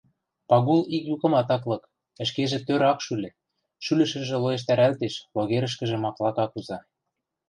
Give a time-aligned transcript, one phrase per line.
[0.49, 1.83] Пагул ик юкымат ак лык,
[2.23, 3.29] ӹшкежӹ тӧр ак шӱлӹ,
[3.83, 6.79] шӱлӹшӹжӹ лоэштӓрӓлтеш, логерӹшкӹжӹ маклака куза.